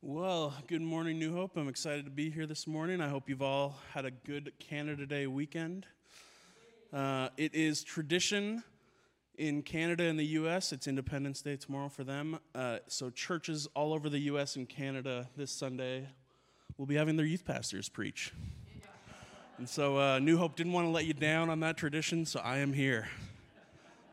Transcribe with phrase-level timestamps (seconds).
[0.00, 1.56] Well, good morning, New Hope.
[1.56, 3.00] I'm excited to be here this morning.
[3.00, 5.86] I hope you've all had a good Canada Day weekend.
[6.92, 8.62] Uh, it is tradition
[9.38, 12.38] in Canada and the U.S., it's Independence Day tomorrow for them.
[12.54, 14.54] Uh, so, churches all over the U.S.
[14.54, 16.06] and Canada this Sunday
[16.76, 18.32] will be having their youth pastors preach.
[19.58, 22.38] And so, uh, New Hope didn't want to let you down on that tradition, so
[22.38, 23.08] I am here.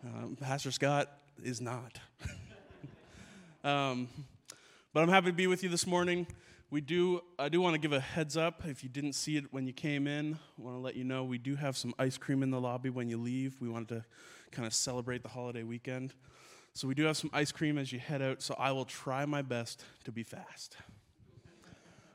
[0.03, 1.11] Um, Pastor Scott
[1.43, 1.99] is not.
[3.63, 4.07] um,
[4.95, 6.25] but I'm happy to be with you this morning.
[6.69, 8.61] We do, I do want to give a heads up.
[8.65, 11.25] If you didn't see it when you came in, I want to let you know
[11.25, 13.59] we do have some ice cream in the lobby when you leave.
[13.59, 14.05] We wanted to
[14.51, 16.13] kind of celebrate the holiday weekend.
[16.75, 19.25] So we do have some ice cream as you head out, so I will try
[19.25, 20.77] my best to be fast.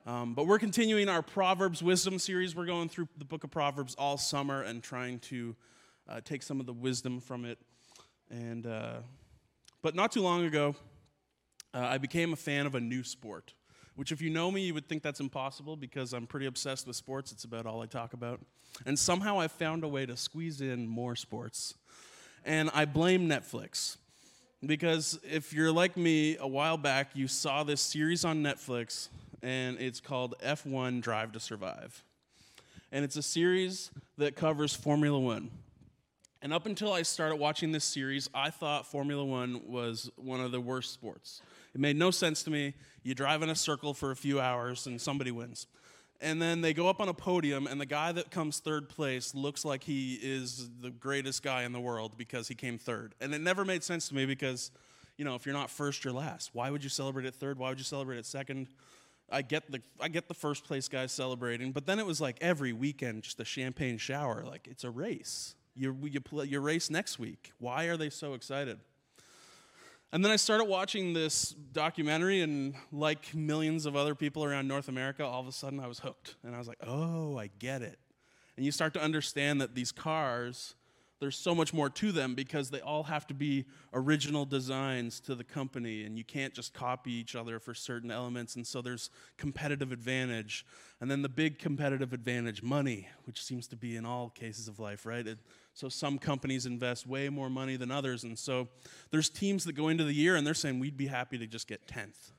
[0.07, 2.57] Um, but we're continuing our Proverbs Wisdom series.
[2.57, 5.55] We're going through the book of Proverbs all summer and trying to
[6.09, 7.59] uh, take some of the wisdom from it.
[8.31, 9.01] And, uh,
[9.83, 10.75] but not too long ago,
[11.75, 13.55] uh, I became a fan of a new sport,
[13.97, 16.97] which, if you know me, you would think that's impossible because I'm pretty obsessed with
[16.97, 17.33] sports.
[17.33, 18.41] It's about all I talk about.
[18.87, 21.75] And somehow I found a way to squeeze in more sports.
[22.45, 23.97] And I blame Netflix.
[24.65, 29.09] Because if you're like me, a while back, you saw this series on Netflix,
[29.43, 32.05] and it's called F1 Drive to Survive.
[32.93, 35.51] And it's a series that covers Formula One.
[36.43, 40.53] And up until I started watching this series, I thought Formula One was one of
[40.53, 41.41] the worst sports.
[41.75, 42.75] It made no sense to me.
[43.03, 45.67] You drive in a circle for a few hours and somebody wins.
[46.23, 49.35] And then they go up on a podium, and the guy that comes third place
[49.35, 53.15] looks like he is the greatest guy in the world because he came third.
[53.23, 54.71] And it never made sense to me because,
[55.17, 56.51] you know, if you're not first, you're last.
[56.53, 57.59] Why would you celebrate at third?
[57.59, 58.69] Why would you celebrate at second?
[59.31, 62.37] I get the I get the first place guys celebrating, but then it was like
[62.41, 64.45] every weekend just a champagne shower.
[64.45, 65.55] Like it's a race.
[65.75, 67.53] You you play you race next week.
[67.59, 68.81] Why are they so excited?
[70.13, 74.89] And then I started watching this documentary, and like millions of other people around North
[74.89, 76.35] America, all of a sudden I was hooked.
[76.43, 77.99] And I was like, oh, I get it.
[78.57, 80.75] And you start to understand that these cars,
[81.21, 85.37] there's so much more to them because they all have to be original designs to
[85.37, 88.57] the company, and you can't just copy each other for certain elements.
[88.57, 90.67] And so there's competitive advantage.
[91.01, 94.81] And then the big competitive advantage, money, which seems to be in all cases of
[94.81, 95.25] life, right?
[95.25, 95.39] It,
[95.75, 98.25] so some companies invest way more money than others.
[98.25, 98.69] And so
[99.11, 101.69] there's teams that go into the year and they're saying, we'd be happy to just
[101.69, 102.33] get 10th.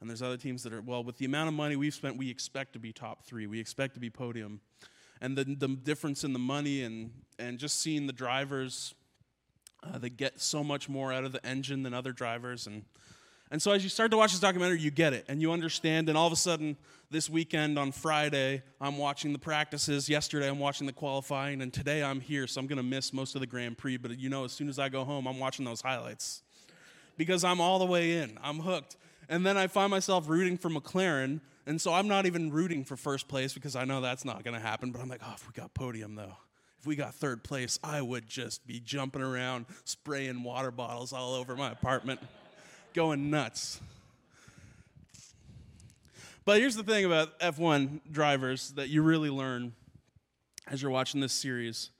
[0.00, 2.28] And there's other teams that are, well, with the amount of money we've spent, we
[2.28, 3.46] expect to be top three.
[3.46, 4.60] We expect to be podium.
[5.20, 8.94] And the, the difference in the money and, and just seeing the drivers
[9.84, 12.66] uh, that get so much more out of the engine than other drivers.
[12.66, 12.84] And
[13.52, 16.08] and so as you start to watch this documentary, you get it and you understand.
[16.08, 16.74] And all of a sudden,
[17.10, 20.08] this weekend on Friday, I'm watching the practices.
[20.08, 21.60] Yesterday, I'm watching the qualifying.
[21.60, 22.46] And today, I'm here.
[22.46, 23.98] So I'm going to miss most of the Grand Prix.
[23.98, 26.42] But you know, as soon as I go home, I'm watching those highlights
[27.18, 28.38] because I'm all the way in.
[28.42, 28.96] I'm hooked.
[29.28, 31.40] And then I find myself rooting for McLaren.
[31.66, 34.54] And so I'm not even rooting for first place because I know that's not going
[34.54, 34.92] to happen.
[34.92, 36.38] But I'm like, oh, if we got podium, though
[36.80, 41.34] if we got third place, I would just be jumping around, spraying water bottles all
[41.34, 42.18] over my apartment
[42.94, 43.80] going nuts.
[46.44, 49.74] But here's the thing about F1 drivers that you really learn
[50.68, 51.90] as you're watching this series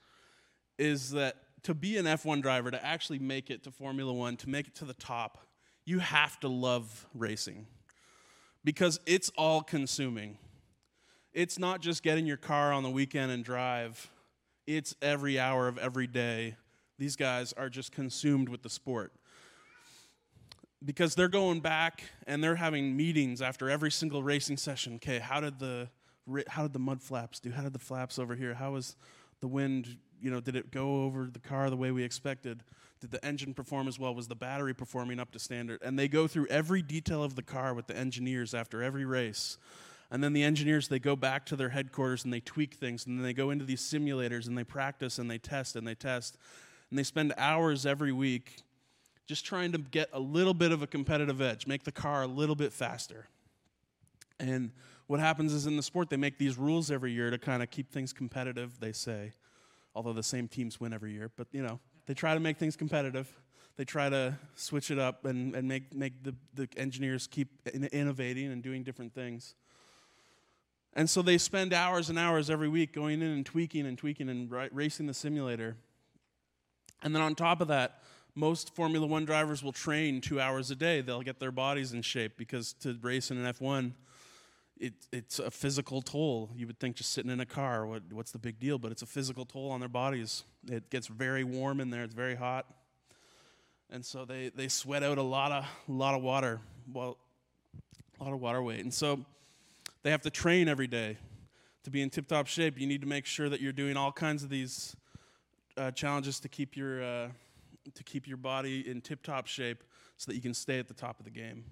[0.78, 4.48] is that to be an F1 driver, to actually make it to Formula One, to
[4.48, 5.38] make it to the top,
[5.84, 7.66] you have to love racing
[8.64, 10.38] because it's all consuming.
[11.32, 14.10] It's not just getting your car on the weekend and drive,
[14.66, 16.56] it's every hour of every day.
[16.98, 19.12] These guys are just consumed with the sport
[20.84, 24.94] because they're going back and they're having meetings after every single racing session.
[24.96, 25.88] Okay, how did the
[26.48, 27.50] how did the mud flaps do?
[27.50, 28.54] How did the flaps over here?
[28.54, 28.96] How was
[29.40, 29.96] the wind?
[30.20, 32.62] You know, did it go over the car the way we expected?
[33.00, 34.14] Did the engine perform as well?
[34.14, 35.80] Was the battery performing up to standard?
[35.82, 39.58] And they go through every detail of the car with the engineers after every race.
[40.12, 43.06] And then the engineers, they go back to their headquarters and they tweak things.
[43.06, 45.94] And then they go into these simulators and they practice and they test and they
[45.94, 46.36] test.
[46.90, 48.62] And they spend hours every week
[49.32, 52.26] just trying to get a little bit of a competitive edge, make the car a
[52.26, 53.28] little bit faster.
[54.38, 54.72] And
[55.06, 57.70] what happens is in the sport, they make these rules every year to kind of
[57.70, 59.32] keep things competitive, they say.
[59.94, 62.76] Although the same teams win every year, but you know, they try to make things
[62.76, 63.26] competitive.
[63.78, 67.48] They try to switch it up and, and make, make the, the engineers keep
[67.90, 69.54] innovating and doing different things.
[70.92, 74.28] And so they spend hours and hours every week going in and tweaking and tweaking
[74.28, 75.78] and racing the simulator.
[77.02, 78.02] And then on top of that,
[78.34, 81.00] most Formula One drivers will train two hours a day.
[81.00, 83.92] They'll get their bodies in shape because to race in an F1,
[84.78, 86.50] it, it's a physical toll.
[86.56, 88.78] You would think just sitting in a car, what, what's the big deal?
[88.78, 90.44] But it's a physical toll on their bodies.
[90.68, 92.66] It gets very warm in there, it's very hot.
[93.90, 96.60] And so they, they sweat out a lot of, lot of water.
[96.90, 97.18] Well,
[98.18, 98.80] a lot of water weight.
[98.80, 99.20] And so
[100.02, 101.18] they have to train every day
[101.84, 102.78] to be in tip top shape.
[102.80, 104.96] You need to make sure that you're doing all kinds of these
[105.76, 107.28] uh, challenges to keep your uh,
[107.94, 109.82] to keep your body in tip top shape
[110.16, 111.64] so that you can stay at the top of the game.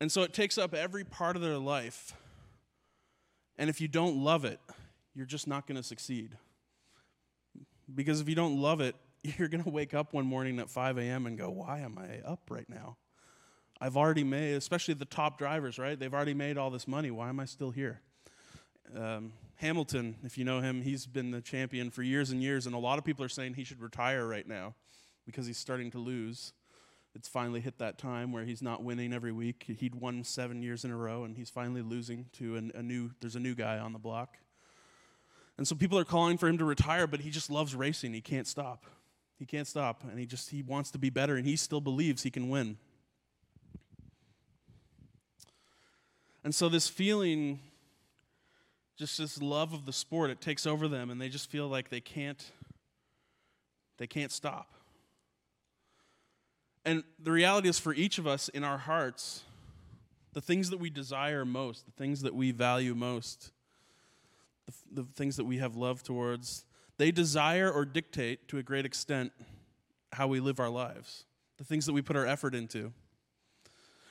[0.00, 2.14] And so it takes up every part of their life.
[3.58, 4.60] And if you don't love it,
[5.14, 6.36] you're just not going to succeed.
[7.94, 10.98] Because if you don't love it, you're going to wake up one morning at 5
[10.98, 11.26] a.m.
[11.26, 12.96] and go, Why am I up right now?
[13.80, 15.98] I've already made, especially the top drivers, right?
[15.98, 17.10] They've already made all this money.
[17.10, 18.00] Why am I still here?
[18.94, 22.74] Um, Hamilton, if you know him, he's been the champion for years and years, and
[22.74, 24.74] a lot of people are saying he should retire right now
[25.26, 26.54] because he's starting to lose.
[27.14, 29.66] It's finally hit that time where he's not winning every week.
[29.78, 33.10] He'd won seven years in a row, and he's finally losing to an, a new.
[33.20, 34.38] There's a new guy on the block,
[35.58, 38.14] and so people are calling for him to retire, but he just loves racing.
[38.14, 38.86] He can't stop.
[39.38, 42.22] He can't stop, and he just he wants to be better, and he still believes
[42.22, 42.78] he can win.
[46.42, 47.60] And so this feeling
[49.00, 51.88] just this love of the sport it takes over them and they just feel like
[51.88, 52.52] they can't
[53.96, 54.74] they can't stop.
[56.84, 59.44] And the reality is for each of us in our hearts
[60.34, 63.52] the things that we desire most the things that we value most
[64.66, 66.66] the, the things that we have love towards
[66.98, 69.32] they desire or dictate to a great extent
[70.12, 71.24] how we live our lives
[71.56, 72.92] the things that we put our effort into.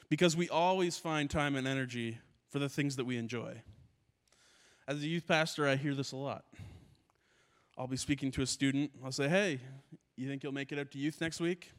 [0.10, 2.18] Because we always find time and energy
[2.50, 3.62] for the things that we enjoy
[4.90, 6.46] as a youth pastor, I hear this a lot.
[7.78, 8.90] I'll be speaking to a student.
[9.06, 9.60] I'll say, Hey,
[10.18, 11.72] you think you'll make it up to youth next week?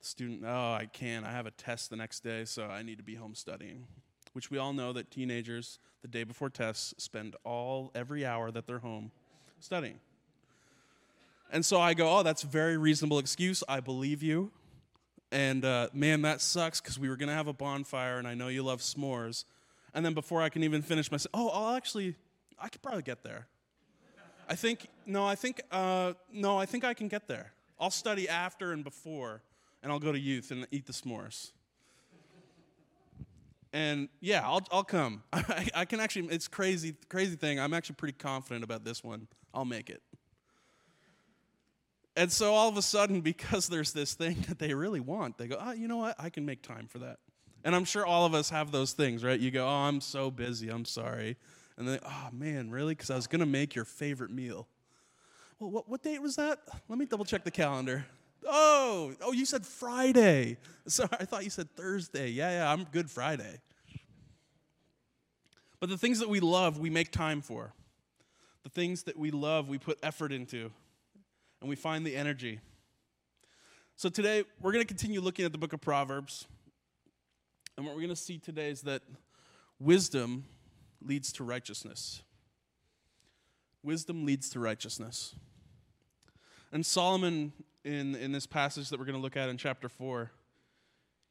[0.00, 1.24] The student, Oh, I can't.
[1.24, 3.86] I have a test the next day, so I need to be home studying.
[4.34, 8.66] Which we all know that teenagers, the day before tests, spend all, every hour that
[8.66, 9.10] they're home
[9.58, 9.98] studying.
[11.50, 13.64] And so I go, Oh, that's a very reasonable excuse.
[13.66, 14.50] I believe you.
[15.32, 18.34] And uh, man, that sucks because we were going to have a bonfire, and I
[18.34, 19.44] know you love s'mores
[19.94, 22.14] and then before I can even finish my, oh, I'll actually,
[22.58, 23.46] I could probably get there.
[24.48, 27.52] I think, no, I think, uh, no, I think I can get there.
[27.78, 29.42] I'll study after and before,
[29.82, 31.52] and I'll go to youth and eat the s'mores.
[33.72, 35.22] And yeah, I'll, I'll come.
[35.32, 37.60] I, I can actually, it's crazy, crazy thing.
[37.60, 39.28] I'm actually pretty confident about this one.
[39.52, 40.02] I'll make it.
[42.16, 45.46] And so all of a sudden, because there's this thing that they really want, they
[45.46, 46.16] go, oh, you know what?
[46.18, 47.18] I can make time for that.
[47.64, 49.38] And I'm sure all of us have those things, right?
[49.38, 51.36] You go, oh, I'm so busy, I'm sorry.
[51.76, 52.94] And then, oh man, really?
[52.94, 54.68] Because I was going to make your favorite meal.
[55.58, 56.60] Well, what, what date was that?
[56.88, 58.06] Let me double check the calendar.
[58.46, 60.56] Oh, oh, you said Friday.
[60.86, 62.30] Sorry, I thought you said Thursday.
[62.30, 63.60] Yeah, yeah, I'm Good Friday.
[65.80, 67.72] But the things that we love, we make time for.
[68.64, 70.70] The things that we love, we put effort into,
[71.60, 72.60] and we find the energy.
[73.96, 76.46] So today, we're going to continue looking at the book of Proverbs.
[77.78, 79.02] And what we're going to see today is that
[79.78, 80.46] wisdom
[81.00, 82.22] leads to righteousness.
[83.84, 85.36] Wisdom leads to righteousness.
[86.72, 87.52] And Solomon,
[87.84, 90.32] in, in this passage that we're going to look at in chapter 4,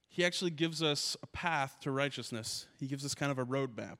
[0.07, 2.67] he actually gives us a path to righteousness.
[2.79, 3.97] He gives us kind of a roadmap.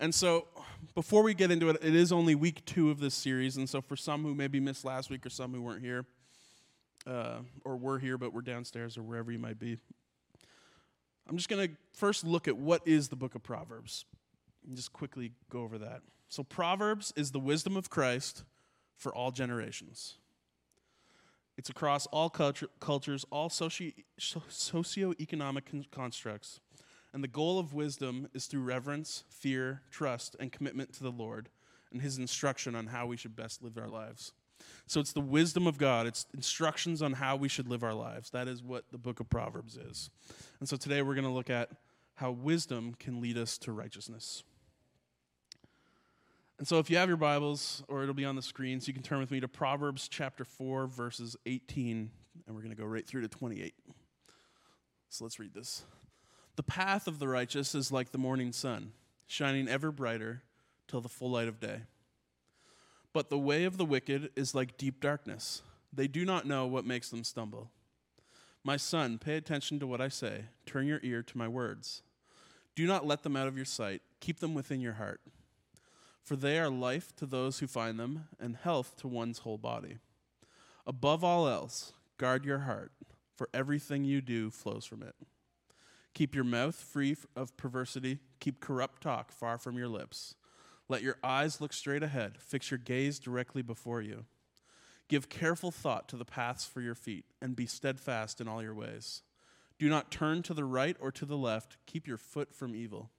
[0.00, 0.48] And so,
[0.94, 3.58] before we get into it, it is only week two of this series.
[3.58, 6.06] And so, for some who maybe missed last week or some who weren't here,
[7.06, 9.76] uh, or were here but were downstairs or wherever you might be,
[11.28, 14.04] I'm just going to first look at what is the book of Proverbs
[14.66, 16.02] and just quickly go over that.
[16.28, 18.44] So, Proverbs is the wisdom of Christ
[18.96, 20.16] for all generations.
[21.56, 26.60] It's across all culture, cultures, all socio, socioeconomic constructs.
[27.12, 31.48] And the goal of wisdom is through reverence, fear, trust, and commitment to the Lord
[31.92, 34.32] and his instruction on how we should best live our lives.
[34.86, 38.30] So it's the wisdom of God, it's instructions on how we should live our lives.
[38.30, 40.10] That is what the book of Proverbs is.
[40.60, 41.70] And so today we're going to look at
[42.16, 44.44] how wisdom can lead us to righteousness.
[46.58, 48.92] And so if you have your Bibles, or it'll be on the screen, so you
[48.92, 52.10] can turn with me to Proverbs chapter 4, verses 18,
[52.46, 53.74] and we're going to go right through to 28.
[55.08, 55.84] So let's read this.
[56.56, 58.92] The path of the righteous is like the morning sun,
[59.26, 60.42] shining ever brighter
[60.86, 61.82] till the full light of day.
[63.14, 65.62] But the way of the wicked is like deep darkness.
[65.92, 67.70] They do not know what makes them stumble.
[68.64, 70.46] My son, pay attention to what I say.
[70.66, 72.02] Turn your ear to my words.
[72.74, 74.02] Do not let them out of your sight.
[74.18, 75.20] Keep them within your heart.
[76.24, 79.98] For they are life to those who find them, and health to one's whole body.
[80.86, 82.90] Above all else, guard your heart,
[83.36, 85.14] for everything you do flows from it.
[86.14, 88.18] Keep your mouth free of perversity.
[88.40, 90.34] Keep corrupt talk far from your lips.
[90.88, 92.38] Let your eyes look straight ahead.
[92.38, 94.24] Fix your gaze directly before you.
[95.08, 98.74] Give careful thought to the paths for your feet, and be steadfast in all your
[98.74, 99.22] ways.
[99.78, 101.76] Do not turn to the right or to the left.
[101.86, 103.10] Keep your foot from evil.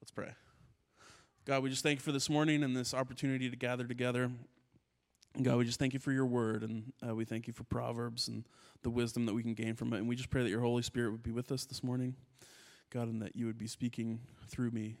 [0.00, 0.32] Let's pray.
[1.44, 4.30] God, we just thank you for this morning and this opportunity to gather together.
[5.42, 8.28] God, we just thank you for your word, and uh, we thank you for Proverbs
[8.28, 8.44] and
[8.82, 9.98] the wisdom that we can gain from it.
[9.98, 12.14] And we just pray that your Holy Spirit would be with us this morning,
[12.90, 14.96] God, and that you would be speaking through me.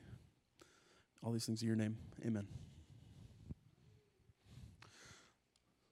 [1.22, 1.96] All these things in your name.
[2.26, 2.46] Amen.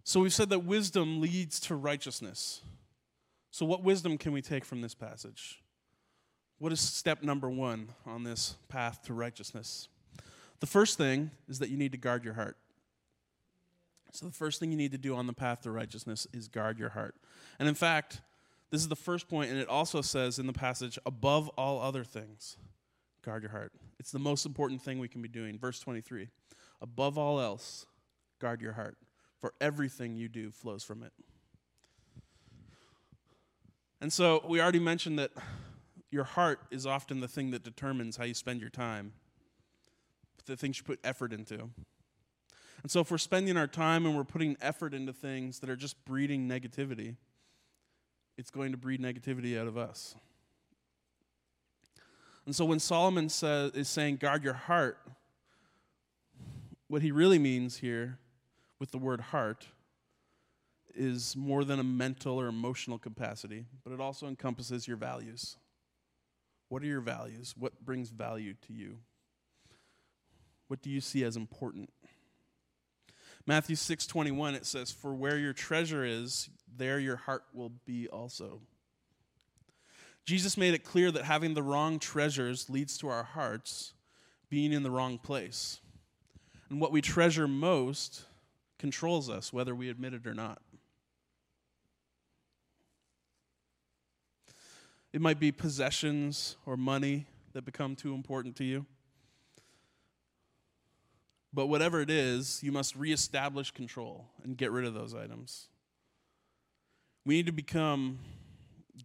[0.05, 2.61] So we've said that wisdom leads to righteousness.
[3.51, 5.63] So, what wisdom can we take from this passage?
[6.59, 9.89] What is step number one on this path to righteousness?
[10.61, 12.57] The first thing is that you need to guard your heart.
[14.13, 16.79] So, the first thing you need to do on the path to righteousness is guard
[16.79, 17.15] your heart.
[17.59, 18.21] And in fact,
[18.73, 22.05] this is the first point, and it also says in the passage, above all other
[22.05, 22.57] things,
[23.23, 23.71] guard your heart.
[24.01, 25.59] It's the most important thing we can be doing.
[25.59, 26.29] Verse 23
[26.81, 27.87] above all else,
[28.41, 28.97] guard your heart,
[29.39, 31.13] for everything you do flows from it.
[34.01, 35.33] And so, we already mentioned that
[36.11, 39.13] your heart is often the thing that determines how you spend your time,
[40.47, 41.69] the things you put effort into.
[42.83, 45.77] And so, if we're spending our time and we're putting effort into things that are
[45.77, 47.17] just breeding negativity,
[48.37, 50.15] it's going to breed negativity out of us.
[52.45, 54.99] And so, when Solomon says, is saying, guard your heart,
[56.89, 58.19] what he really means here
[58.79, 59.69] with the word heart
[60.95, 65.57] is more than a mental or emotional capacity, but it also encompasses your values.
[66.69, 67.55] What are your values?
[67.57, 68.99] What brings value to you?
[70.69, 71.91] What do you see as important?
[73.47, 78.61] Matthew 6:21 it says for where your treasure is there your heart will be also.
[80.25, 83.93] Jesus made it clear that having the wrong treasures leads to our hearts
[84.49, 85.81] being in the wrong place.
[86.71, 88.25] And what we treasure most
[88.79, 90.61] controls us whether we admit it or not.
[95.13, 98.87] It might be possessions or money that become too important to you.
[101.53, 105.69] But whatever it is, you must reestablish control and get rid of those items.
[107.25, 108.19] We need to become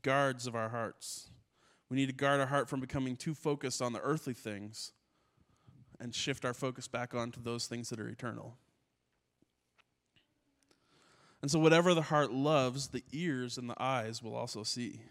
[0.02, 1.30] guards of our hearts.
[1.90, 4.92] We need to guard our heart from becoming too focused on the earthly things
[6.00, 8.58] and shift our focus back onto those things that are eternal.
[11.42, 15.02] And so, whatever the heart loves, the ears and the eyes will also see.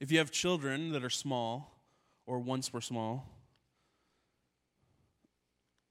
[0.00, 1.82] If you have children that are small
[2.24, 3.26] or once were small,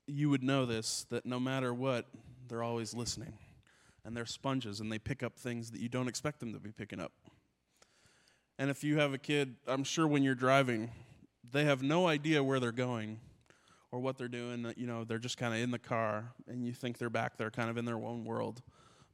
[0.08, 2.06] you would know this that no matter what,
[2.48, 3.34] they're always listening.
[4.08, 6.72] And they're sponges and they pick up things that you don't expect them to be
[6.72, 7.12] picking up.
[8.58, 10.92] And if you have a kid, I'm sure when you're driving,
[11.52, 13.20] they have no idea where they're going
[13.92, 14.74] or what they're doing.
[14.78, 17.52] You know, they're just kind of in the car and you think they're back there
[17.52, 18.62] kind of in their own world.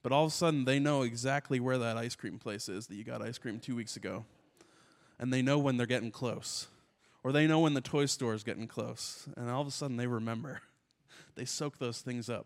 [0.04, 2.96] But all of a sudden, they know exactly where that ice cream place is that
[2.96, 4.26] you got ice cream two weeks ago.
[5.18, 6.68] And they know when they're getting close.
[7.24, 9.28] Or they know when the toy store is getting close.
[9.36, 10.62] And all of a sudden, they remember
[11.36, 12.46] they soak those things up.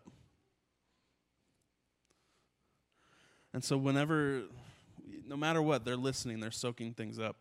[3.54, 4.42] And so, whenever,
[5.26, 7.36] no matter what, they're listening, they're soaking things up.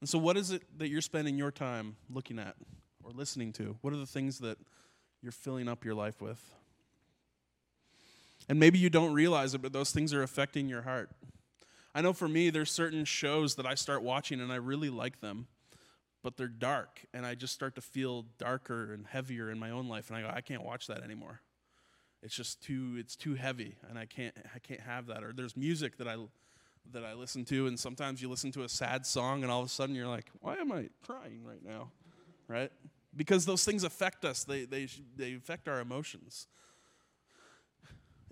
[0.00, 2.54] And so, what is it that you're spending your time looking at
[3.02, 3.76] or listening to?
[3.80, 4.58] What are the things that
[5.22, 6.42] you're filling up your life with?
[8.48, 11.10] And maybe you don't realize it, but those things are affecting your heart.
[11.94, 15.20] I know for me, there's certain shows that I start watching and I really like
[15.20, 15.46] them
[16.22, 19.88] but they're dark and i just start to feel darker and heavier in my own
[19.88, 21.40] life and i go i can't watch that anymore
[22.22, 25.22] it's just too it's too heavy and i can't i can't have that.
[25.22, 26.16] Or there's music that i
[26.92, 29.66] that i listen to and sometimes you listen to a sad song and all of
[29.66, 31.90] a sudden you're like why am i crying right now?
[32.48, 32.72] Right?
[33.16, 34.44] Because those things affect us.
[34.44, 36.46] They they they affect our emotions.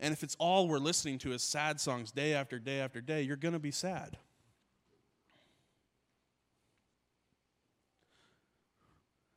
[0.01, 3.23] And if it's all we're listening to is sad songs day after day after day
[3.23, 4.17] you're going to be sad.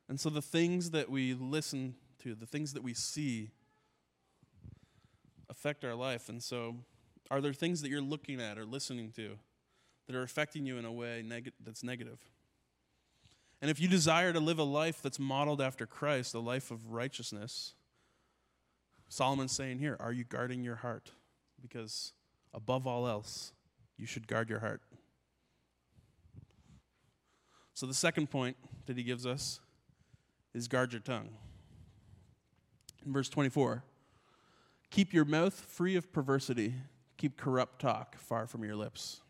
[0.08, 3.50] And so the things that we listen to, the things that we see,
[5.52, 6.28] affect our life.
[6.28, 6.76] And so,
[7.30, 9.38] are there things that you're looking at or listening to
[10.06, 12.18] that are affecting you in a way neg- that's negative?
[13.60, 16.90] And if you desire to live a life that's modeled after Christ, a life of
[16.90, 17.74] righteousness,
[19.08, 21.12] Solomon's saying here, are you guarding your heart?
[21.60, 22.12] Because
[22.52, 23.52] above all else,
[23.96, 24.80] you should guard your heart.
[27.74, 28.56] So, the second point
[28.86, 29.60] that he gives us
[30.54, 31.28] is guard your tongue.
[33.04, 33.84] In verse 24,
[34.92, 36.74] keep your mouth free of perversity,
[37.16, 39.22] keep corrupt talk far from your lips.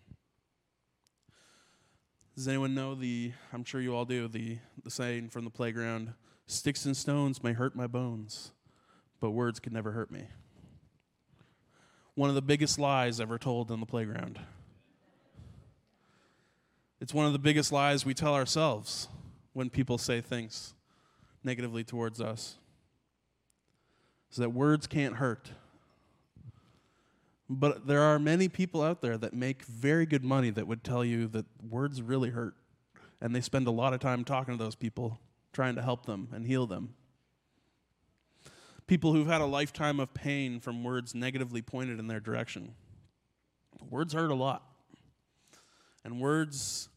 [2.34, 6.12] Does anyone know the, I'm sure you all do, the, the saying from the playground
[6.46, 8.52] sticks and stones may hurt my bones,
[9.20, 10.24] but words can never hurt me?
[12.14, 14.38] one of the biggest lies ever told on the playground.
[17.00, 19.08] It's one of the biggest lies we tell ourselves
[19.54, 20.74] when people say things
[21.42, 22.58] negatively towards us.
[24.32, 25.50] Is that words can't hurt.
[27.50, 31.04] But there are many people out there that make very good money that would tell
[31.04, 32.54] you that words really hurt.
[33.20, 35.20] And they spend a lot of time talking to those people,
[35.52, 36.94] trying to help them and heal them.
[38.86, 42.74] People who've had a lifetime of pain from words negatively pointed in their direction.
[43.90, 44.62] Words hurt a lot.
[46.04, 46.88] And words,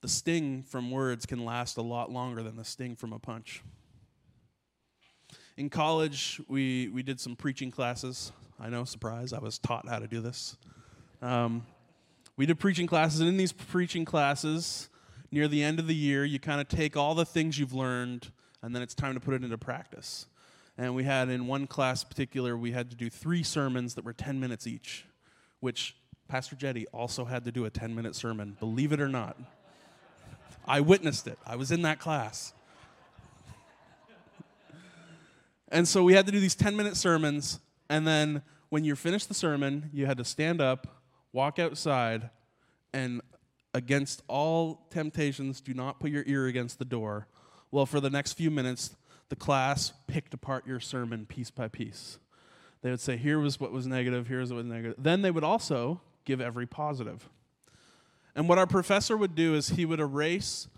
[0.00, 3.62] the sting from words can last a lot longer than the sting from a punch.
[5.58, 8.30] In college, we, we did some preaching classes.
[8.60, 10.56] I know, surprise, I was taught how to do this.
[11.20, 11.66] Um,
[12.36, 14.88] we did preaching classes, and in these preaching classes,
[15.32, 18.30] near the end of the year, you kind of take all the things you've learned,
[18.62, 20.28] and then it's time to put it into practice.
[20.78, 24.12] And we had in one class particular, we had to do three sermons that were
[24.12, 25.06] 10 minutes each,
[25.58, 25.96] which
[26.28, 29.36] Pastor Jetty also had to do a 10 minute sermon, believe it or not.
[30.68, 32.52] I witnessed it, I was in that class.
[35.70, 37.60] And so we had to do these 10 minute sermons,
[37.90, 40.86] and then when you finished the sermon, you had to stand up,
[41.32, 42.30] walk outside,
[42.92, 43.20] and
[43.74, 47.26] against all temptations, do not put your ear against the door.
[47.70, 48.96] Well, for the next few minutes,
[49.28, 52.18] the class picked apart your sermon piece by piece.
[52.82, 54.96] They would say, here was what was negative, here's what was negative.
[54.98, 57.28] Then they would also give every positive.
[58.34, 60.68] And what our professor would do is he would erase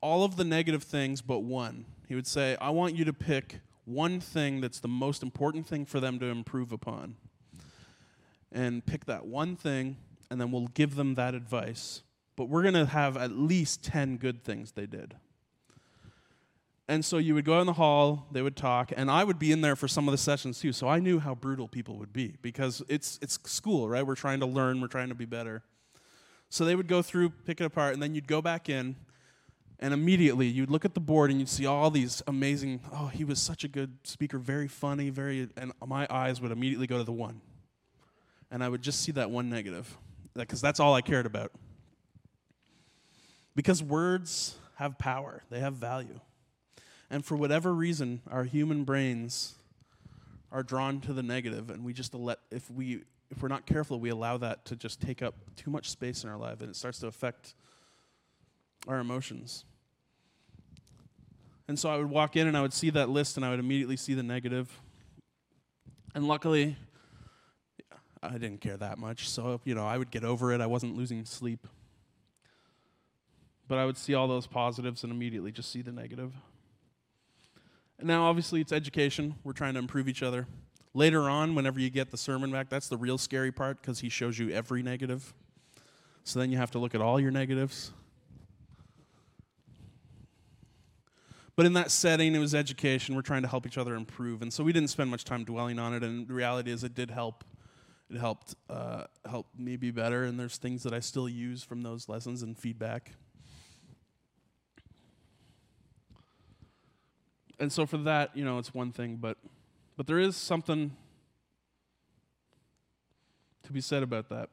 [0.00, 1.84] all of the negative things but one.
[2.06, 5.84] He would say, I want you to pick one thing that's the most important thing
[5.84, 7.16] for them to improve upon.
[8.52, 9.96] And pick that one thing,
[10.30, 12.02] and then we'll give them that advice.
[12.36, 15.16] But we're going to have at least 10 good things they did.
[16.90, 19.52] And so you would go in the hall, they would talk, and I would be
[19.52, 20.72] in there for some of the sessions too.
[20.72, 24.06] So I knew how brutal people would be because it's it's school, right?
[24.06, 25.62] We're trying to learn, we're trying to be better.
[26.48, 28.96] So they would go through, pick it apart, and then you'd go back in,
[29.80, 33.24] and immediately you'd look at the board and you'd see all these amazing, oh, he
[33.24, 37.04] was such a good speaker, very funny, very and my eyes would immediately go to
[37.04, 37.40] the one.
[38.50, 39.96] And I would just see that one negative.
[40.34, 41.52] Because that's all I cared about.
[43.56, 46.20] Because words have power, they have value.
[47.10, 49.54] And for whatever reason, our human brains
[50.52, 54.00] are drawn to the negative, and we just let if we if we're not careful,
[54.00, 56.76] we allow that to just take up too much space in our life, and it
[56.76, 57.54] starts to affect
[58.86, 59.64] our emotions.
[61.68, 63.60] And so I would walk in and I would see that list, and I would
[63.60, 64.80] immediately see the negative.
[66.14, 66.76] And luckily,
[68.22, 70.60] I didn't care that much, so you know I would get over it.
[70.60, 71.66] I wasn't losing sleep,
[73.68, 76.32] but I would see all those positives and immediately just see the negative.
[77.98, 79.34] And now, obviously, it's education.
[79.44, 80.46] We're trying to improve each other.
[80.94, 84.08] Later on, whenever you get the sermon back, that's the real scary part because he
[84.08, 85.34] shows you every negative.
[86.24, 87.92] So then you have to look at all your negatives.
[91.58, 93.16] But in that setting, it was education.
[93.16, 94.42] We're trying to help each other improve.
[94.42, 96.04] And so we didn't spend much time dwelling on it.
[96.04, 97.42] And the reality is, it did help.
[98.08, 100.22] It helped uh, help me be better.
[100.22, 103.10] And there's things that I still use from those lessons and feedback.
[107.58, 109.36] and so for that, you know, it's one thing, but
[109.96, 110.92] but there is something
[113.64, 114.50] to be said about that.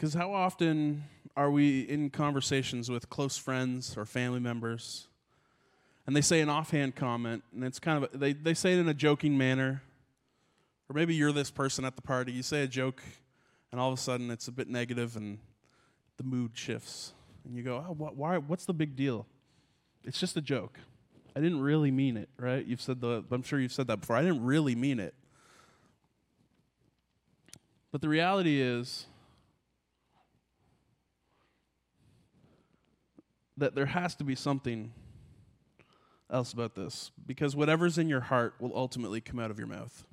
[0.00, 1.04] Because how often
[1.36, 5.08] are we in conversations with close friends or family members,
[6.06, 8.78] and they say an offhand comment, and it's kind of a, they they say it
[8.78, 9.82] in a joking manner,
[10.88, 13.02] or maybe you're this person at the party, you say a joke,
[13.72, 15.38] and all of a sudden it's a bit negative and
[16.16, 17.12] the mood shifts.
[17.44, 19.26] And you go, oh, what, why, what's the big deal?
[20.06, 20.78] It's just a joke.
[21.36, 22.64] I didn't really mean it, right?
[22.64, 24.16] You've said the, I'm sure you've said that before.
[24.16, 25.12] I didn't really mean it.
[27.92, 29.04] But the reality is
[33.60, 34.92] that there has to be something
[36.30, 40.04] else about this because whatever's in your heart will ultimately come out of your mouth.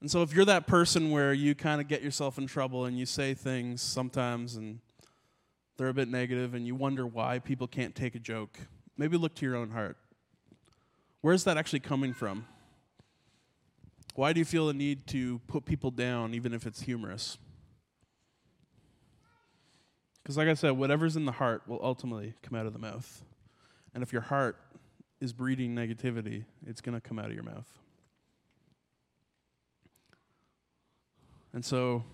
[0.00, 2.98] And so if you're that person where you kind of get yourself in trouble and
[2.98, 4.80] you say things sometimes and
[5.76, 8.58] they're a bit negative and you wonder why people can't take a joke,
[8.98, 9.96] maybe look to your own heart.
[11.20, 12.46] Where's that actually coming from?
[14.16, 17.38] Why do you feel the need to put people down even if it's humorous?
[20.22, 23.24] Because, like I said, whatever's in the heart will ultimately come out of the mouth.
[23.94, 24.56] And if your heart
[25.20, 27.66] is breeding negativity, it's going to come out of your mouth.
[31.52, 32.04] And so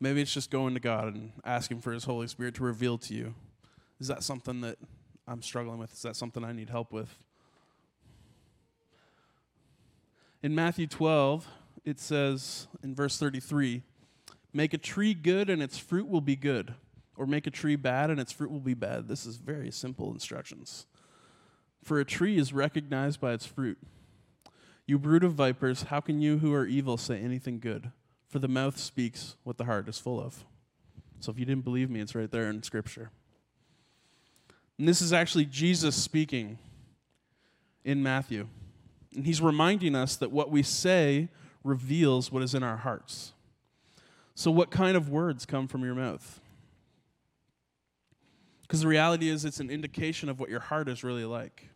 [0.00, 3.14] maybe it's just going to God and asking for His Holy Spirit to reveal to
[3.14, 3.34] you.
[4.00, 4.78] Is that something that
[5.28, 5.92] I'm struggling with?
[5.92, 7.18] Is that something I need help with?
[10.42, 11.46] In Matthew 12,
[11.84, 13.82] it says in verse 33
[14.52, 16.74] Make a tree good and its fruit will be good,
[17.20, 19.06] or make a tree bad and its fruit will be bad.
[19.06, 20.86] This is very simple instructions.
[21.84, 23.76] For a tree is recognized by its fruit.
[24.86, 27.92] You brood of vipers, how can you who are evil say anything good?
[28.26, 30.46] For the mouth speaks what the heart is full of.
[31.20, 33.10] So if you didn't believe me, it's right there in Scripture.
[34.78, 36.56] And this is actually Jesus speaking
[37.84, 38.48] in Matthew.
[39.14, 41.28] And he's reminding us that what we say
[41.62, 43.34] reveals what is in our hearts.
[44.34, 46.40] So, what kind of words come from your mouth?
[48.70, 51.70] Because the reality is, it's an indication of what your heart is really like.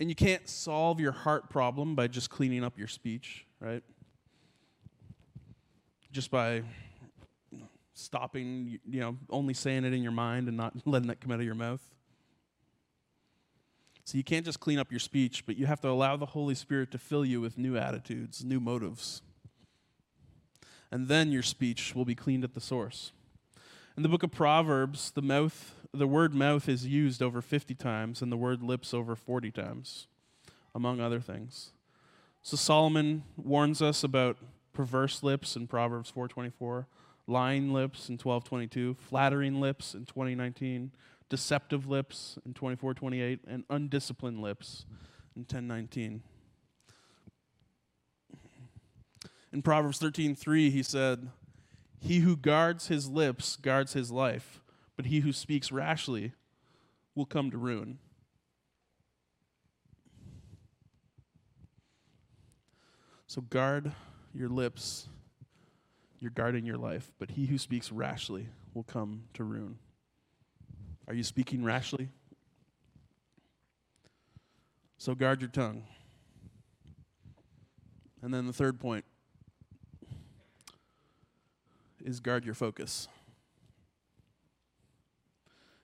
[0.00, 3.84] And you can't solve your heart problem by just cleaning up your speech, right?
[6.10, 6.64] Just by
[7.94, 11.38] stopping, you know, only saying it in your mind and not letting it come out
[11.38, 11.88] of your mouth.
[14.02, 16.56] So you can't just clean up your speech, but you have to allow the Holy
[16.56, 19.22] Spirit to fill you with new attitudes, new motives.
[20.90, 23.12] And then your speech will be cleaned at the source.
[23.96, 28.20] In the book of Proverbs, the mouth the word mouth is used over 50 times
[28.20, 30.08] and the word lips over 40 times,
[30.74, 31.70] among other things.
[32.42, 34.36] So Solomon warns us about
[34.74, 36.86] perverse lips in Proverbs 4:24,
[37.26, 40.92] lying lips in 12:22, flattering lips in 2019,
[41.30, 44.84] deceptive lips in 24:28, and undisciplined lips
[45.34, 46.22] in 10:19.
[49.52, 51.30] In Proverbs 13:3 he said,
[52.00, 54.60] "He who guards his lips guards his life,
[54.96, 56.32] but he who speaks rashly
[57.14, 57.98] will come to ruin."
[63.26, 63.92] So guard
[64.32, 65.08] your lips
[66.18, 69.78] you're guarding your life, but he who speaks rashly will come to ruin.
[71.06, 72.08] Are you speaking rashly?
[74.98, 75.84] So guard your tongue.
[78.22, 79.04] And then the third point
[82.06, 83.08] is guard your focus.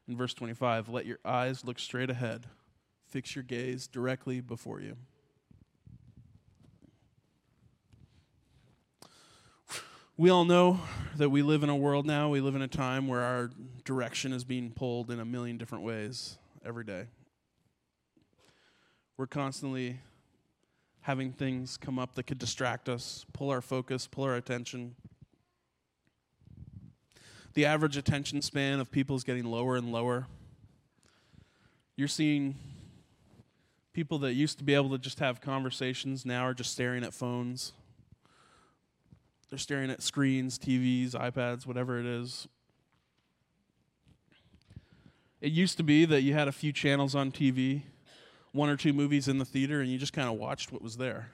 [0.09, 2.47] In verse 25, let your eyes look straight ahead,
[3.09, 4.97] fix your gaze directly before you.
[10.17, 10.81] We all know
[11.17, 13.51] that we live in a world now, we live in a time where our
[13.85, 17.07] direction is being pulled in a million different ways every day.
[19.17, 19.99] We're constantly
[21.01, 24.95] having things come up that could distract us, pull our focus, pull our attention.
[27.55, 30.27] The average attention span of people is getting lower and lower.
[31.97, 32.57] You're seeing
[33.93, 37.13] people that used to be able to just have conversations now are just staring at
[37.13, 37.73] phones
[39.53, 42.49] they're staring at screens, TVs, iPads, whatever it is.
[45.43, 47.83] It used to be that you had a few channels on TV,
[48.53, 50.97] one or two movies in the theater, and you just kind of watched what was
[50.97, 51.33] there.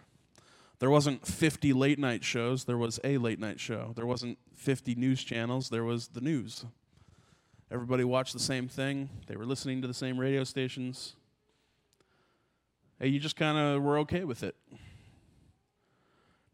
[0.79, 3.93] There wasn't 50 late night shows, there was a late night show.
[3.97, 6.65] There wasn't 50 news channels, there was the news.
[7.71, 11.15] Everybody watched the same thing, they were listening to the same radio stations.
[13.01, 14.57] And you just kind of were okay with it.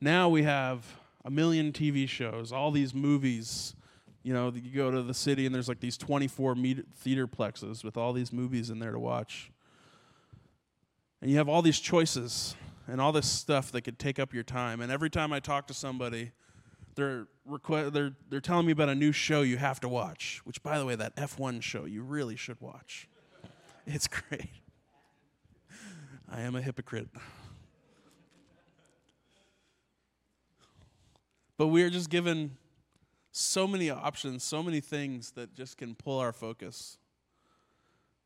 [0.01, 0.85] Now we have
[1.25, 3.75] a million TV shows, all these movies.
[4.23, 6.57] You know, you go to the city and there's like these 24
[6.97, 9.51] theater plexes with all these movies in there to watch.
[11.23, 12.55] And you have all these choices
[12.87, 14.81] and all this stuff that could take up your time.
[14.81, 16.33] And every time I talk to somebody,
[16.95, 20.63] they're, requ- they're, they're telling me about a new show you have to watch, which,
[20.63, 23.09] by the way, that F1 show you really should watch.
[23.87, 24.49] It's great.
[26.31, 27.09] I am a hypocrite.
[31.57, 32.57] But we are just given
[33.31, 36.99] so many options, so many things that just can pull our focus.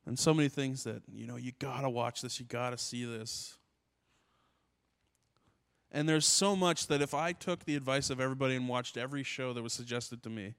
[0.06, 3.58] And so many things that, you know, you gotta watch this, you gotta see this.
[5.90, 9.22] And there's so much that if I took the advice of everybody and watched every
[9.22, 10.54] show that was suggested to me,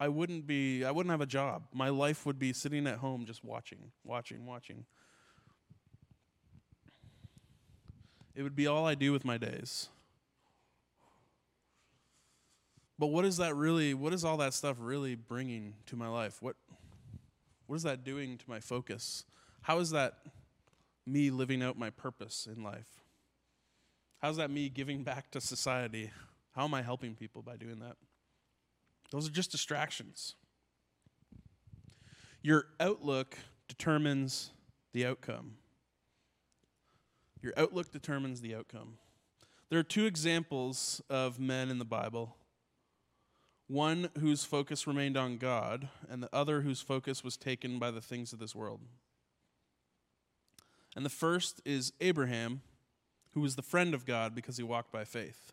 [0.00, 1.62] I wouldn't be I wouldn't have a job.
[1.72, 4.84] My life would be sitting at home just watching, watching, watching.
[8.34, 9.88] It would be all I do with my days.
[12.98, 16.40] But what is that really, what is all that stuff really bringing to my life?
[16.40, 16.56] What,
[17.66, 19.24] what is that doing to my focus?
[19.62, 20.18] How is that
[21.04, 23.01] me living out my purpose in life?
[24.22, 26.12] How's that me giving back to society?
[26.52, 27.96] How am I helping people by doing that?
[29.10, 30.36] Those are just distractions.
[32.40, 34.50] Your outlook determines
[34.92, 35.56] the outcome.
[37.42, 38.98] Your outlook determines the outcome.
[39.70, 42.36] There are two examples of men in the Bible
[43.66, 48.02] one whose focus remained on God, and the other whose focus was taken by the
[48.02, 48.80] things of this world.
[50.94, 52.60] And the first is Abraham,
[53.32, 55.52] who was the friend of God because he walked by faith.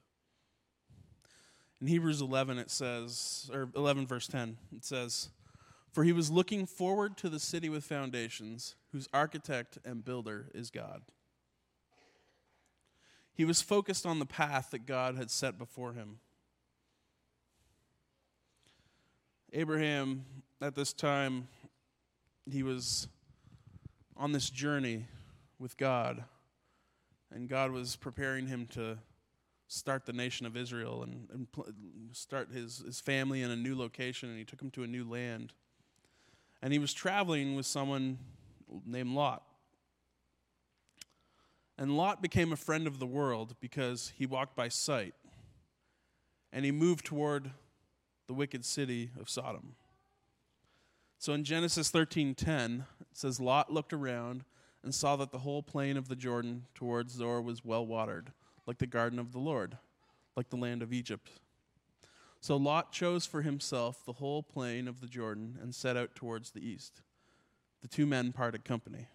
[1.82, 5.30] In Hebrews 11, it says, or 11, verse 10, it says,
[5.94, 10.70] For he was looking forward to the city with foundations, whose architect and builder is
[10.70, 11.04] God.
[13.34, 16.20] He was focused on the path that God had set before him.
[19.54, 20.26] Abraham,
[20.62, 21.48] at this time,
[22.46, 23.08] he was
[24.18, 25.06] on this journey
[25.58, 26.26] with God,
[27.34, 28.98] and God was preparing him to
[29.68, 31.68] start the nation of Israel and, and pl-
[32.12, 35.08] start his, his family in a new location, and he took him to a new
[35.08, 35.54] land.
[36.62, 38.18] And he was traveling with someone
[38.86, 39.44] named Lot.
[41.78, 45.14] And Lot became a friend of the world because he walked by sight.
[46.52, 47.52] And he moved toward
[48.28, 49.76] the wicked city of Sodom.
[51.20, 54.44] So in Genesis 13:10, it says Lot looked around
[54.84, 58.32] and saw that the whole plain of the Jordan towards Zoar was well watered,
[58.66, 59.78] like the garden of the Lord,
[60.36, 61.30] like the land of Egypt.
[62.42, 66.52] So Lot chose for himself the whole plain of the Jordan and set out towards
[66.52, 67.02] the east.
[67.82, 69.08] The two men parted company.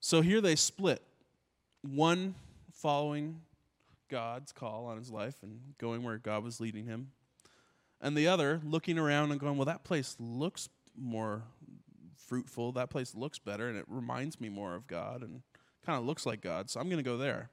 [0.00, 1.02] So here they split,
[1.80, 2.34] one
[2.74, 3.40] following
[4.10, 7.12] God's call on his life and going where God was leading him.
[8.02, 11.44] And the other looking around and going, well, that place looks more
[12.34, 12.72] fruitful.
[12.72, 15.42] That place looks better and it reminds me more of God and
[15.86, 16.68] kind of looks like God.
[16.68, 17.50] So I'm going to go there.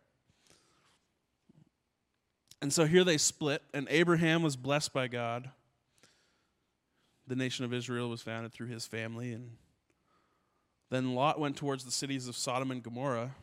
[2.63, 5.49] And so here they split, and Abraham was blessed by God.
[7.27, 9.33] The nation of Israel was founded through his family.
[9.33, 9.51] And
[10.89, 13.35] then Lot went towards the cities of Sodom and Gomorrah,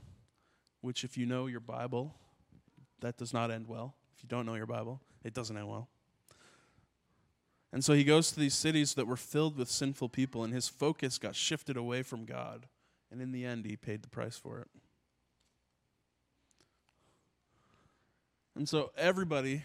[0.81, 2.15] which, if you know your Bible,
[3.01, 3.95] that does not end well.
[4.17, 5.89] If you don't know your Bible, it doesn't end well.
[7.73, 10.69] And so he goes to these cities that were filled with sinful people, and his
[10.69, 12.67] focus got shifted away from God.
[13.11, 14.69] And in the end, he paid the price for it.
[18.57, 19.65] And so everybody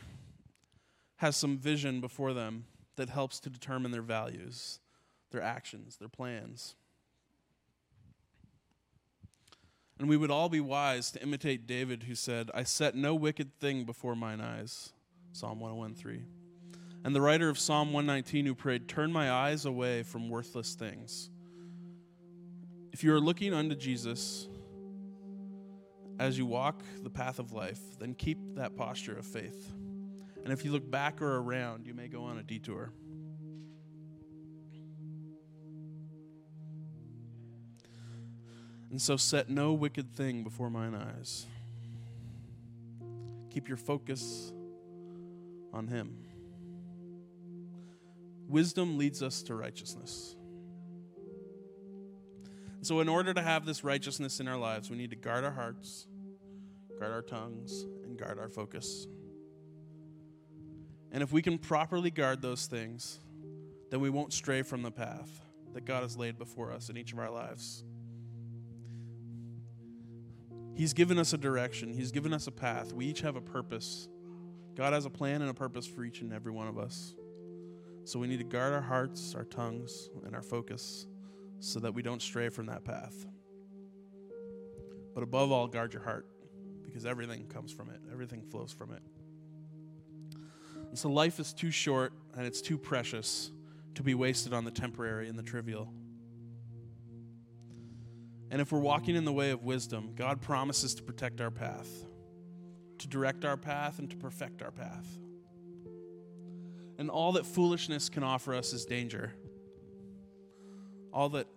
[1.18, 4.80] has some vision before them that helps to determine their values,
[5.32, 6.76] their actions, their plans.
[9.98, 13.58] And we would all be wise to imitate David, who said, I set no wicked
[13.60, 14.92] thing before mine eyes.
[15.32, 16.43] Psalm 101:3.
[17.04, 21.30] And the writer of Psalm 119 who prayed, Turn my eyes away from worthless things.
[22.94, 24.48] If you are looking unto Jesus
[26.20, 29.74] as you walk the path of life, then keep that posture of faith.
[30.44, 32.94] And if you look back or around, you may go on a detour.
[38.92, 41.48] And so set no wicked thing before mine eyes.
[43.50, 44.54] Keep your focus
[45.74, 46.16] on Him.
[48.54, 50.36] Wisdom leads us to righteousness.
[52.84, 55.50] So, in order to have this righteousness in our lives, we need to guard our
[55.50, 56.06] hearts,
[57.00, 59.08] guard our tongues, and guard our focus.
[61.12, 63.20] And if we can properly guard those things,
[63.90, 65.32] then we won't stray from the path
[65.74, 67.84] that God has laid before us in each of our lives.
[70.76, 72.94] He's given us a direction, He's given us a path.
[72.94, 74.08] We each have a purpose.
[74.76, 77.16] God has a plan and a purpose for each and every one of us.
[78.06, 81.08] So we need to guard our hearts, our tongues, and our focus
[81.60, 83.26] so that we don't stray from that path.
[85.14, 86.26] But above all, guard your heart
[86.84, 89.02] because everything comes from it, everything flows from it.
[90.90, 93.52] And so life is too short and it's too precious
[93.96, 95.92] to be wasted on the temporary and the trivial.
[98.52, 101.90] And if we're walking in the way of wisdom, God promises to protect our path,
[103.00, 105.08] to direct our path, and to perfect our path.
[106.98, 109.34] And all that foolishness can offer us is danger.
[111.12, 111.48] All that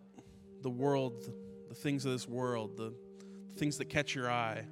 [0.63, 1.31] the world,
[1.69, 2.93] the things of this world, the,
[3.49, 4.65] the things that catch your eye,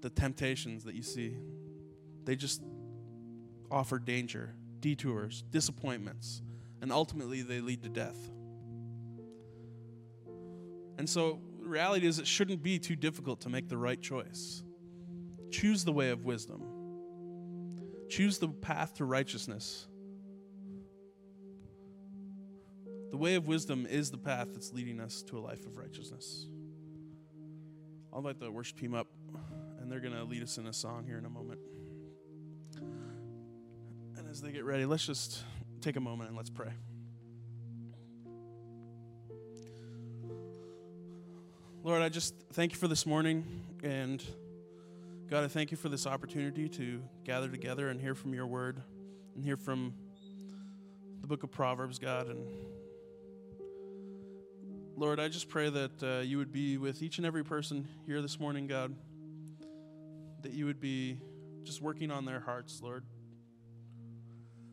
[0.00, 1.36] the temptations that you see,
[2.24, 2.62] they just
[3.70, 6.42] offer danger, detours, disappointments,
[6.80, 8.16] and ultimately they lead to death.
[10.98, 14.62] And so, reality is, it shouldn't be too difficult to make the right choice.
[15.50, 16.62] Choose the way of wisdom,
[18.12, 19.86] choose the path to righteousness.
[23.10, 26.46] The way of wisdom is the path that's leading us to a life of righteousness.
[28.12, 29.06] I'll invite the worship team up,
[29.80, 31.60] and they're going to lead us in a song here in a moment.
[34.18, 35.42] And as they get ready, let's just
[35.80, 36.72] take a moment and let's pray.
[41.82, 43.62] Lord, I just thank you for this morning.
[43.82, 44.22] And
[45.32, 48.82] God, I thank you for this opportunity to gather together and hear from your word
[49.34, 49.94] and hear from
[51.22, 52.26] the book of Proverbs, God.
[52.28, 52.46] And
[54.94, 58.20] Lord, I just pray that uh, you would be with each and every person here
[58.20, 58.94] this morning, God.
[60.42, 61.18] That you would be
[61.62, 63.02] just working on their hearts, Lord.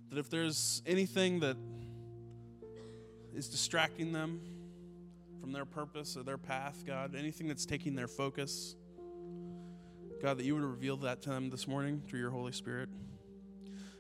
[0.10, 1.56] That if there's anything that
[3.34, 4.42] is distracting them
[5.40, 8.76] from their purpose or their path, God, anything that's taking their focus,
[10.22, 12.90] God, that you would reveal that to them this morning through your Holy Spirit.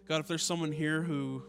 [0.06, 1.44] God, if there's someone here who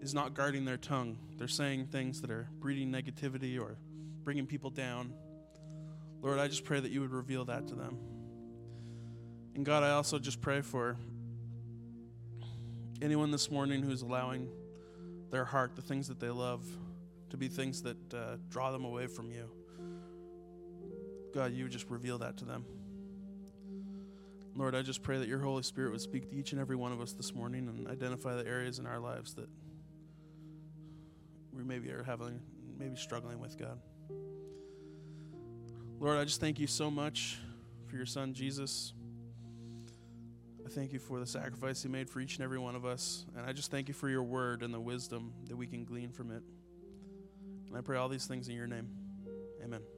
[0.00, 3.76] is not guarding their tongue, they're saying things that are breeding negativity or
[4.24, 5.12] bringing people down,
[6.22, 7.98] Lord, I just pray that you would reveal that to them.
[9.54, 10.96] And God, I also just pray for
[13.02, 14.48] anyone this morning who's allowing
[15.30, 16.64] their heart, the things that they love,
[17.30, 19.50] to be things that uh, draw them away from you.
[21.38, 22.64] God, you would just reveal that to them.
[24.56, 26.90] Lord, I just pray that your Holy Spirit would speak to each and every one
[26.90, 29.48] of us this morning and identify the areas in our lives that
[31.52, 32.40] we maybe are having,
[32.76, 33.78] maybe struggling with, God.
[36.00, 37.38] Lord, I just thank you so much
[37.86, 38.94] for your son, Jesus.
[40.66, 43.26] I thank you for the sacrifice he made for each and every one of us.
[43.36, 46.10] And I just thank you for your word and the wisdom that we can glean
[46.10, 46.42] from it.
[47.68, 48.88] And I pray all these things in your name.
[49.62, 49.97] Amen.